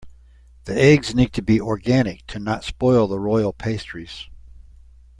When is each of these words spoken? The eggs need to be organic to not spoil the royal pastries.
The 0.63 0.73
eggs 0.75 1.13
need 1.13 1.31
to 1.33 1.43
be 1.43 1.61
organic 1.61 2.25
to 2.25 2.39
not 2.39 2.63
spoil 2.63 3.05
the 3.07 3.19
royal 3.19 3.53
pastries. 3.53 4.27